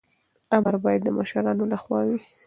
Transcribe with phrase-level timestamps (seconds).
[0.55, 2.19] امر باید د مشرانو لخوا وي.